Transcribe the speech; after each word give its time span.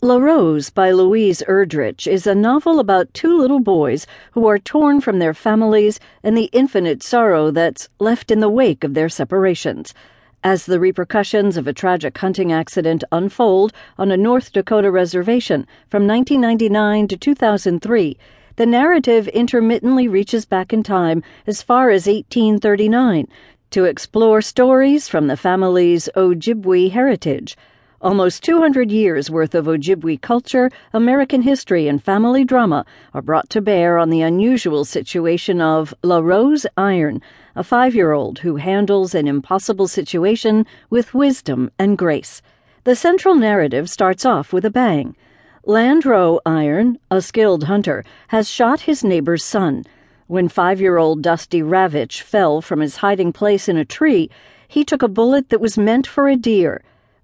LaRose 0.00 0.70
by 0.70 0.92
Louise 0.92 1.42
Erdrich 1.48 2.06
is 2.06 2.24
a 2.24 2.32
novel 2.32 2.78
about 2.78 3.12
two 3.12 3.36
little 3.36 3.58
boys 3.58 4.06
who 4.30 4.46
are 4.46 4.56
torn 4.56 5.00
from 5.00 5.18
their 5.18 5.34
families 5.34 5.98
and 6.22 6.36
the 6.36 6.48
infinite 6.52 7.02
sorrow 7.02 7.50
that's 7.50 7.88
left 7.98 8.30
in 8.30 8.38
the 8.38 8.48
wake 8.48 8.84
of 8.84 8.94
their 8.94 9.08
separations. 9.08 9.92
As 10.44 10.66
the 10.66 10.78
repercussions 10.78 11.56
of 11.56 11.66
a 11.66 11.72
tragic 11.72 12.16
hunting 12.16 12.52
accident 12.52 13.02
unfold 13.10 13.72
on 13.98 14.12
a 14.12 14.16
North 14.16 14.52
Dakota 14.52 14.88
reservation 14.88 15.66
from 15.88 16.06
1999 16.06 17.08
to 17.08 17.16
2003, 17.16 18.16
the 18.54 18.66
narrative 18.66 19.26
intermittently 19.26 20.06
reaches 20.06 20.44
back 20.44 20.72
in 20.72 20.84
time 20.84 21.24
as 21.44 21.60
far 21.60 21.90
as 21.90 22.06
1839 22.06 23.26
to 23.70 23.84
explore 23.84 24.42
stories 24.42 25.08
from 25.08 25.26
the 25.26 25.36
family's 25.36 26.08
Ojibwe 26.14 26.92
heritage. 26.92 27.56
Almost 28.00 28.44
200 28.44 28.92
years 28.92 29.28
worth 29.28 29.56
of 29.56 29.66
Ojibwe 29.66 30.20
culture, 30.20 30.70
American 30.92 31.42
history, 31.42 31.88
and 31.88 32.00
family 32.00 32.44
drama 32.44 32.86
are 33.12 33.20
brought 33.20 33.50
to 33.50 33.60
bear 33.60 33.98
on 33.98 34.08
the 34.08 34.22
unusual 34.22 34.84
situation 34.84 35.60
of 35.60 35.92
LaRose 36.04 36.64
Iron, 36.76 37.20
a 37.56 37.64
five 37.64 37.96
year 37.96 38.12
old 38.12 38.38
who 38.38 38.54
handles 38.54 39.16
an 39.16 39.26
impossible 39.26 39.88
situation 39.88 40.64
with 40.90 41.12
wisdom 41.12 41.72
and 41.76 41.98
grace. 41.98 42.40
The 42.84 42.94
central 42.94 43.34
narrative 43.34 43.90
starts 43.90 44.24
off 44.24 44.52
with 44.52 44.64
a 44.64 44.70
bang. 44.70 45.16
Landreaux 45.66 46.38
Iron, 46.46 47.00
a 47.10 47.20
skilled 47.20 47.64
hunter, 47.64 48.04
has 48.28 48.48
shot 48.48 48.82
his 48.82 49.02
neighbor's 49.02 49.44
son. 49.44 49.82
When 50.28 50.48
five 50.48 50.80
year 50.80 50.98
old 50.98 51.20
Dusty 51.20 51.62
Ravich 51.62 52.22
fell 52.22 52.60
from 52.60 52.78
his 52.78 52.98
hiding 52.98 53.32
place 53.32 53.68
in 53.68 53.76
a 53.76 53.84
tree, 53.84 54.30
he 54.68 54.84
took 54.84 55.02
a 55.02 55.08
bullet 55.08 55.48
that 55.48 55.60
was 55.60 55.76
meant 55.76 56.06
for 56.06 56.28
a 56.28 56.36
deer. 56.36 56.80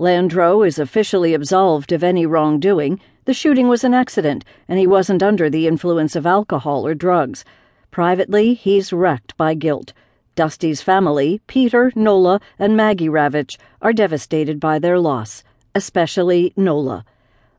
Landreaux 0.00 0.64
is 0.64 0.78
officially 0.78 1.34
absolved 1.34 1.90
of 1.90 2.04
any 2.04 2.24
wrongdoing. 2.24 3.00
The 3.24 3.34
shooting 3.34 3.66
was 3.66 3.82
an 3.82 3.94
accident, 3.94 4.44
and 4.68 4.78
he 4.78 4.86
wasn't 4.86 5.24
under 5.24 5.50
the 5.50 5.66
influence 5.66 6.14
of 6.14 6.24
alcohol 6.24 6.86
or 6.86 6.94
drugs. 6.94 7.44
Privately, 7.90 8.54
he's 8.54 8.92
wrecked 8.92 9.36
by 9.36 9.54
guilt. 9.54 9.92
Dusty's 10.36 10.82
family, 10.82 11.40
Peter, 11.48 11.90
Nola, 11.96 12.40
and 12.60 12.76
Maggie 12.76 13.08
Ravich, 13.08 13.56
are 13.82 13.92
devastated 13.92 14.60
by 14.60 14.78
their 14.78 15.00
loss, 15.00 15.42
especially 15.74 16.52
Nola. 16.56 17.04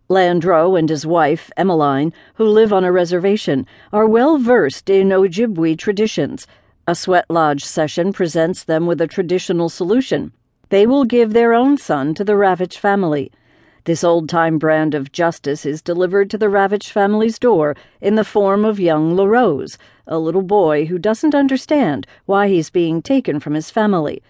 Landreaux 0.07 0.79
and 0.79 0.87
his 0.87 1.05
wife, 1.05 1.51
Emmeline, 1.57 2.13
who 2.35 2.45
live 2.45 2.71
on 2.71 2.85
a 2.85 2.91
reservation, 2.93 3.65
are 3.91 4.07
well 4.07 4.37
versed 4.37 4.89
in 4.89 5.09
Ojibwe 5.09 5.77
traditions. 5.77 6.47
A 6.87 6.95
sweat 6.95 7.25
lodge 7.27 7.65
session 7.65 8.13
presents 8.13 8.63
them 8.63 8.87
with 8.87 9.01
a 9.01 9.07
traditional 9.07 9.67
solution 9.67 10.31
they 10.69 10.85
will 10.85 11.03
give 11.03 11.33
their 11.33 11.53
own 11.53 11.77
son 11.77 12.13
to 12.13 12.23
the 12.23 12.33
Ravich 12.33 12.77
family. 12.77 13.31
This 13.85 14.03
old 14.03 14.29
time 14.29 14.59
brand 14.59 14.93
of 14.93 15.11
justice 15.11 15.65
is 15.65 15.81
delivered 15.81 16.29
to 16.29 16.37
the 16.37 16.49
Ravich 16.49 16.91
family's 16.91 17.39
door 17.39 17.75
in 18.01 18.15
the 18.15 18.23
form 18.23 18.63
of 18.63 18.79
young 18.79 19.15
LaRose, 19.15 19.77
a 20.05 20.19
little 20.19 20.43
boy 20.43 20.85
who 20.85 20.99
doesn't 20.99 21.33
understand 21.33 22.05
why 22.25 22.47
he's 22.47 22.69
being 22.69 23.01
taken 23.01 23.39
from 23.39 23.55
his 23.55 23.71
family. 23.71 24.21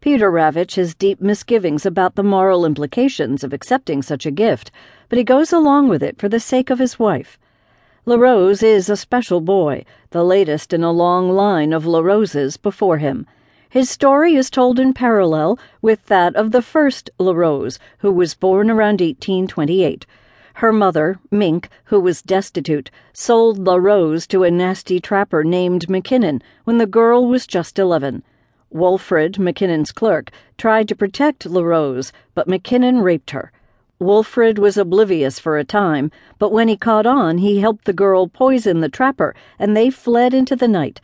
Peter 0.00 0.30
Ravich 0.30 0.76
has 0.76 0.94
deep 0.94 1.20
misgivings 1.20 1.86
about 1.86 2.16
the 2.16 2.22
moral 2.22 2.64
implications 2.64 3.44
of 3.44 3.52
accepting 3.52 4.02
such 4.02 4.26
a 4.26 4.30
gift, 4.30 4.70
but 5.08 5.18
he 5.18 5.24
goes 5.24 5.52
along 5.52 5.88
with 5.88 6.02
it 6.02 6.18
for 6.18 6.28
the 6.28 6.40
sake 6.40 6.70
of 6.70 6.78
his 6.78 6.98
wife. 6.98 7.38
LaRose 8.06 8.62
is 8.62 8.88
a 8.88 8.96
special 8.96 9.40
boy, 9.40 9.84
the 10.10 10.24
latest 10.24 10.72
in 10.72 10.82
a 10.82 10.92
long 10.92 11.30
line 11.30 11.72
of 11.72 11.84
LaRoses 11.84 12.60
before 12.60 12.98
him. 12.98 13.26
His 13.68 13.90
story 13.90 14.36
is 14.36 14.48
told 14.48 14.78
in 14.78 14.94
parallel 14.94 15.58
with 15.82 16.06
that 16.06 16.36
of 16.36 16.52
the 16.52 16.62
first 16.62 17.10
LaRose, 17.18 17.78
who 17.98 18.12
was 18.12 18.34
born 18.34 18.70
around 18.70 19.00
1828. 19.00 20.06
Her 20.54 20.72
mother, 20.72 21.18
Mink, 21.30 21.68
who 21.86 22.00
was 22.00 22.22
destitute, 22.22 22.90
sold 23.12 23.58
LaRose 23.58 24.26
to 24.28 24.44
a 24.44 24.50
nasty 24.50 25.00
trapper 25.00 25.44
named 25.44 25.88
McKinnon 25.88 26.40
when 26.64 26.78
the 26.78 26.86
girl 26.86 27.26
was 27.26 27.46
just 27.46 27.78
11. 27.78 28.22
Wolfred, 28.72 29.34
McKinnon's 29.34 29.92
clerk, 29.92 30.30
tried 30.56 30.88
to 30.88 30.96
protect 30.96 31.44
LaRose, 31.44 32.12
but 32.34 32.48
McKinnon 32.48 33.02
raped 33.02 33.32
her. 33.32 33.52
Wolfred 33.98 34.58
was 34.58 34.76
oblivious 34.76 35.38
for 35.38 35.56
a 35.56 35.64
time, 35.64 36.10
but 36.38 36.52
when 36.52 36.68
he 36.68 36.76
caught 36.76 37.06
on, 37.06 37.38
he 37.38 37.60
helped 37.60 37.86
the 37.86 37.92
girl 37.92 38.28
poison 38.28 38.80
the 38.80 38.88
trapper, 38.88 39.34
and 39.58 39.74
they 39.74 39.88
fled 39.88 40.34
into 40.34 40.54
the 40.54 40.68
night, 40.68 41.00